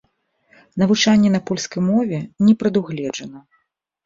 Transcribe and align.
Навучанне 0.83 1.29
на 1.35 1.41
польскай 1.49 1.81
мове 1.91 2.17
не 2.47 2.57
прадугледжана. 2.63 3.45